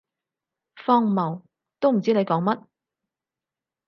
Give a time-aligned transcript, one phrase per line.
[0.83, 1.43] 荒謬，
[1.79, 2.65] 都唔知你講乜